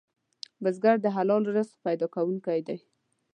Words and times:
بزګر 0.63 0.95
د 1.01 1.07
حلال 1.15 1.43
رزق 1.55 1.75
پیدا 1.85 2.07
کوونکی 2.15 2.59
دی 2.67 2.77